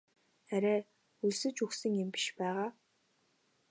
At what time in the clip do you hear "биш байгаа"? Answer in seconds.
2.15-2.69